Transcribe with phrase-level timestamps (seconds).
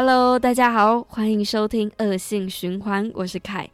[0.00, 3.68] Hello，大家好，欢迎收听恶性循环，我是凯。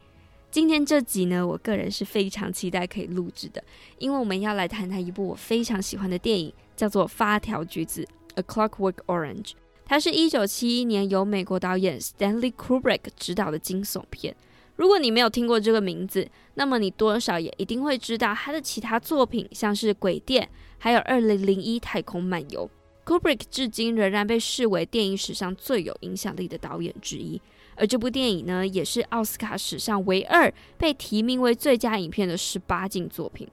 [0.49, 3.63] 今天这集呢，我个人是非常期待可以录制的，
[3.99, 8.03] 因为我们要来谈谈一部我非常喜欢的电影，叫做《发条橘子》
[8.39, 9.51] （A Clockwork Orange）。
[9.85, 14.35] 它是一九七一年由美国导演 Stanley Kubrick 执导的惊悚片。
[14.77, 20.43] 如果你没有听过这个名字，那么你多少也一定会知道他的其他作品，像是《鬼店》，
[20.79, 22.65] 还有《二零零一太空漫游》。
[23.05, 27.39] Kubrick 至今仍然被视为电影史上最有影响力的导演之一，
[27.75, 33.47] 而这部电影呢，也是奥斯卡史上唯二被提名为最佳影片的十八禁作品。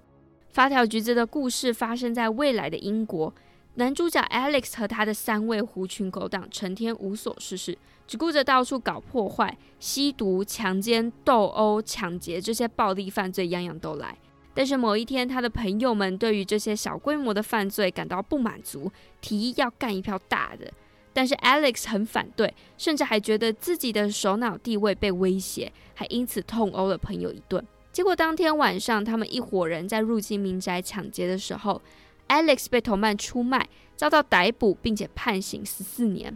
[0.49, 3.33] 发条橘子的故事发生在未来的英国。
[3.77, 14.19] 男主角 Alex 和他的三位狐群狗党成天无所事事，只顾着到处搞破坏、吸毒、强奸、斗殴、抢劫，这些暴力犯罪样样都来。
[14.55, 20.71] 但是某一天，他的朋友们对于这些小规模的犯罪感到不满足，提议要干一票大的。
[21.15, 27.63] 但是 Alex 很反对，甚至还觉得自己的首脑地位被威胁，还因此痛殴了朋友一顿。
[27.93, 31.81] 结果当天晚上，他们一伙人在入侵民宅抢劫的时候
[32.29, 36.35] ，Alex 被同伴出卖，遭到逮捕，并且判刑十四年。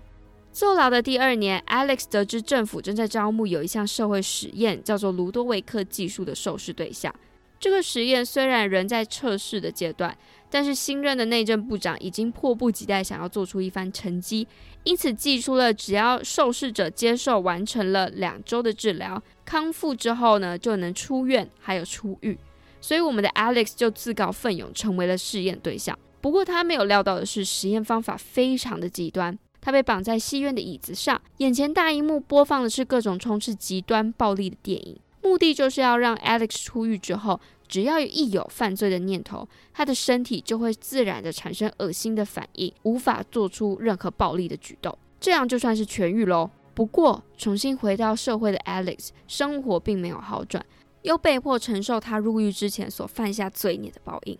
[0.52, 7.14] 坐牢的第二年，Alex 得知政府正在招募有一项社会实验，叫做卢多维克技术的受试对象。
[7.58, 10.16] 这个实验虽然仍在测试的阶段，
[10.50, 14.46] 但是新任的内政部长已经迫不及待想要做出一番成绩，
[14.84, 22.38] 因此祭出了只要受试者接受完成了两周的治疗，康复之后呢，就能出院，还有出狱。
[22.80, 25.98] 所以，我们的 Alex 就自告奋勇成为了试验对象。
[26.20, 29.36] 不过，他没有料到的是，实验方法非常的极端。
[29.60, 44.96] 他被绑在戏院的椅子上，眼前大荧幕播放的是各种充斥极端暴力的电影，目的就是要让 Alex 出狱之后，只要一有犯罪的念头，他的身体就会自然的产生恶心的反应，无法做出任何暴力的举动。
[45.18, 46.48] 这样就算是痊愈喽。
[46.74, 50.64] 不过，重新回到社会的 Alex，生活并没有好转。
[51.02, 54.38] 又被迫承受他入狱之前所犯下罪孽的报应。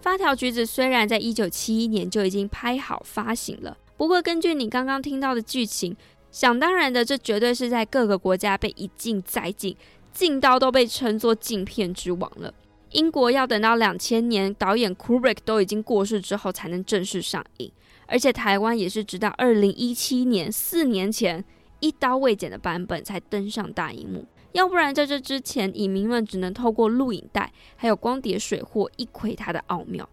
[0.00, 5.96] 发条橘子虽然在一九七一年就已经拍好发行了，不过根据你刚刚听到的剧情，
[6.30, 9.76] 想当然的，这绝对是在各个国家被一禁再禁，
[10.12, 12.52] 禁到都被称作禁片之王了。
[12.90, 17.70] 英国要等到两千年导演 Kubrick 都已经过世之后才能正式上映。
[18.06, 21.44] 而且台湾也是直到二零一七年，四年前
[21.80, 30.08] 一刀未剪的版本才登上大荧幕，要不然在这之前，影迷们只能透过录影带还有光碟水货一窥它的奥妙。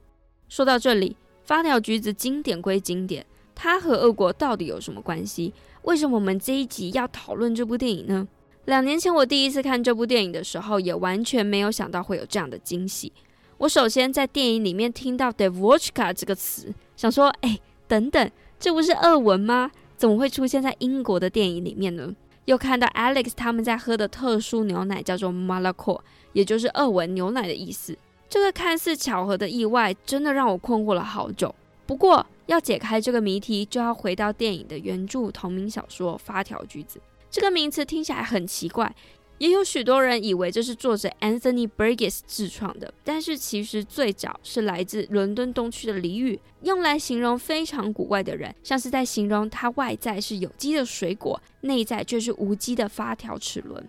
[0.48, 3.26] 说到这里，发条橘子经典归经典，
[3.56, 5.54] 它和俄国到底有什么关系？
[5.84, 8.28] 为什么我们这一集要讨论这部电影呢？
[8.66, 13.12] 两年前我第一次看这部电影的时候，也完全没有想到会有这样的惊喜。
[13.58, 17.60] 我首先在电影里面听到 “Devotchka” 这个词，想说，哎。
[17.88, 19.70] 等等，这不是俄文吗？
[19.98, 22.16] 怎么会出现在英国的电影里面呢？
[22.46, 26.00] 又看到 Alex 他们在喝的特殊牛奶叫做 Moloko，
[26.32, 27.98] 也就是俄文牛奶的意思。
[28.30, 31.54] 这个看似巧合的意外，真的让我困惑了好久。
[31.86, 37.00] 不过要解开这个谜题，就要回到电影的原著同名小说《发条橘子》。
[37.30, 38.94] 这个名词听起来很奇怪。
[39.38, 53.84] 也有许多人以为这是作者 Anthony Burgess 自创的，但是其实最早是来自伦敦东区的俚语，用来形容非常古怪的人，像是在形容他外在是有机的水果，内在却是无机的发条齿轮。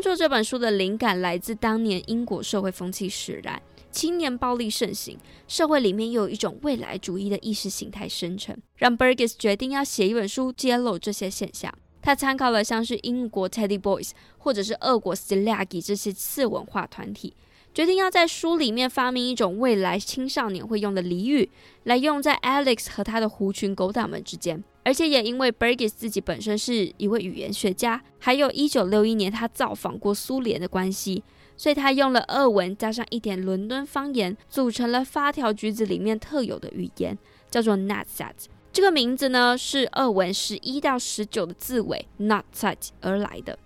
[0.00, 3.60] 创作这本书的灵感来自当年英国社会风气使然，
[3.90, 11.70] 青年暴力盛行，社会里面又有一种未来主义的意识形态生成，让 Burgess 决定要写一本书揭露这些现象。
[12.00, 17.34] 他参考了像是英国 Teddy Boys 或者是俄国 Stiliagi 这些次文化团体，
[17.74, 21.50] 决定要在书里面发明一种未来青少年会用的俚语，
[21.84, 24.64] 来用在 Alex 和他的狐群狗党们之间。
[24.82, 31.22] 而且也因为 Burgess 自己本身是一位语言学家，还有一九六一年他造访过苏联的关系，
[31.56, 37.16] 所以他用了俄文加上一点伦敦方言，组成了发条橘子里面特有的语言，
[37.50, 38.32] 叫做 Natsat。
[38.72, 43.58] 这个名字呢是俄文十一到十九的字尾 Nadsat 而来的。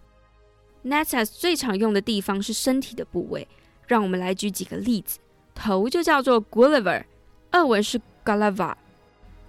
[0.84, 3.46] Natsat 最常用的地方是身体的部位，
[3.86, 5.18] 让我们来举几个例子。
[5.54, 7.04] 头就叫做 Gulliver，
[7.52, 8.74] 俄文是 Galava；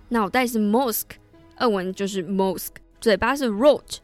[0.10, 1.16] 脑袋是 Mosque。
[1.58, 3.98] 俄文就是 mosque，嘴巴是 rot，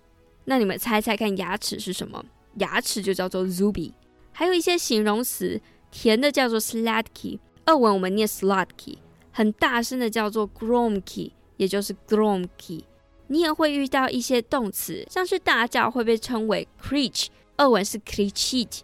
[0.45, 2.23] 那你们猜猜看牙齿是什么？
[2.55, 3.91] 牙齿就叫做 zuby。
[4.31, 5.59] 还有一些形容词，
[5.91, 8.97] 甜的叫做 sladky，俄文我们念 sladky，
[9.31, 12.83] 很大声的叫做 gromky，也就是 gromki。
[13.27, 17.27] 你也会遇到一些动词，像是大叫会被称为 krič，
[17.57, 18.79] 俄文是 kričit，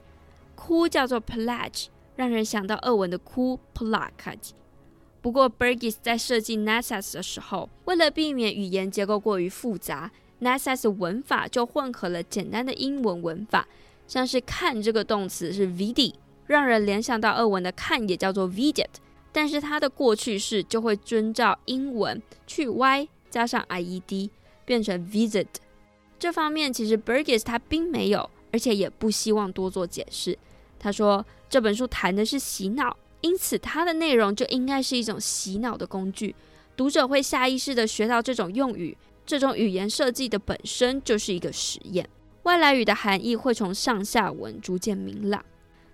[0.56, 4.52] 哭叫做 plać，让人想到俄文的哭 plakať。
[5.28, 10.10] 不过 Burgess 在设计 nadsat 的时候，为了避免语言结构过于复杂
[10.40, 13.68] ，nadsat 文法就混合了简单的英文文法，
[14.08, 16.14] 像是看这个动词是 VD，
[16.46, 18.88] 让人联想到俄文的看也叫做 vidit，
[19.34, 24.30] 但是它的过去式就会遵照英文去 y 加上 ied。
[24.64, 25.48] 变成 visit，
[26.18, 30.38] 这方面其实 Burgess 他并没有，而且也不希望多做解释。
[30.80, 32.96] 他说这本书谈的是洗脑，
[33.28, 36.34] 因此它的内容就应该是一种洗脑的工具，
[36.78, 38.98] 读者会下意识地学到这种用语。
[39.26, 42.08] 这种语言设计的本身就是一个实验，
[42.44, 45.44] 外来语的含义会从上下文逐渐明朗。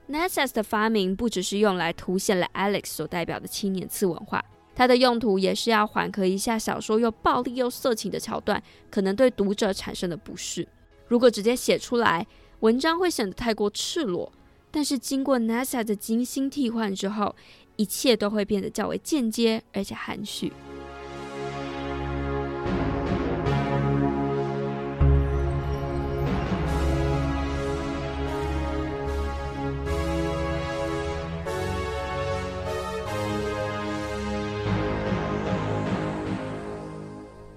[0.07, 4.43] nadsat 的发明不只是用来凸显了 Alex 所代表的青年次文化。
[4.75, 10.67] 它的用途也是要缓和一下小说又暴力又色情的桥段，可能对读者产生的不适。
[11.07, 12.27] 如果直接写出来，
[12.59, 14.31] 文章会显得太过赤裸。
[14.75, 17.35] 但是经过 NASA 的精心替换之后，
[17.75, 20.51] 一切都会变得较为间接而且含蓄。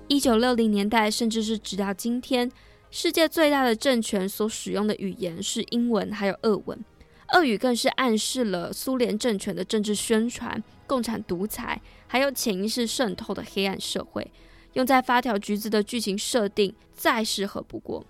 [0.07, 2.53] 一九六零年代，甚至是直到今天，
[2.91, 6.79] 世界最大的政权所使用的语言是英文，还有俄文。
[7.37, 14.33] 俄语更是暗示了苏联政权的政治宣传、共产独裁，还有潜意识渗透的黑暗社会。
[14.73, 18.03] 用在发条橘子的剧情设定再适合不过。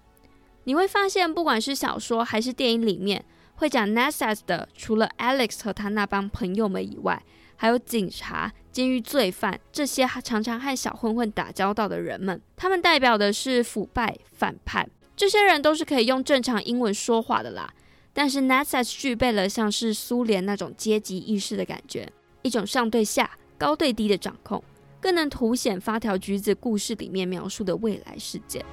[0.62, 3.24] 你会发现，不管是小说还是电影里面，
[3.56, 7.20] 会讲 nadsat 的，除了 Alex 和他那帮朋友们以外，
[7.56, 14.88] 还有警察、监狱罪犯这些常常和小混混打交道的人们，他们代表的是腐败、反叛。
[15.16, 17.72] 这些人都是可以用正常英文说话的啦。
[18.18, 22.10] 但是 nadsat 具备了像是苏联那种阶级意识的感觉，
[22.40, 24.64] 一种上对下、高对低的掌控，
[24.98, 28.64] 更能凸显发条橘子故事里面描述的未来世界。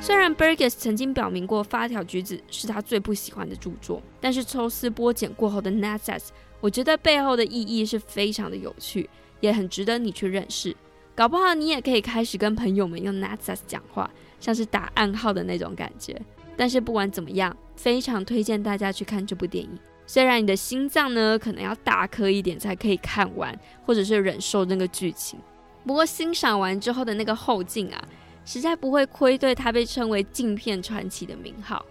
[0.00, 6.22] 虽然 Burgess 曾经表明过《发条橘子》是他最不喜欢的著作，但是抽丝剥茧过后的 nadsat，
[6.62, 9.10] 我觉得背后的意义是非常的有趣，
[9.40, 10.74] 也很值得你去认识。
[11.14, 14.10] 搞不好你也可以开始跟朋友们用 nadsat 讲话，
[14.40, 16.20] 像是打暗号的那种感觉。
[16.56, 19.70] 但是不管怎么样，非常推荐大家去看这部电影。
[20.06, 25.38] 虽然你的心脏呢可能要大颗一点才可以看完，或者是忍受那个剧情，
[25.86, 28.02] 不过欣赏完之后的那个后劲啊。
[28.44, 31.86] 实在不会亏对他被称为“镜片传奇”的名号。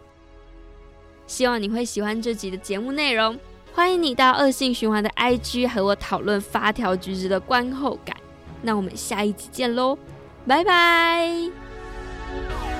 [1.25, 3.39] 希望你会喜欢这集的节目内容。
[3.71, 8.13] 欢迎你到恶性循环的 IG 和我讨论发条橘子的观后感。
[8.61, 9.97] 那我们下一集见喽，
[10.47, 12.70] 拜拜。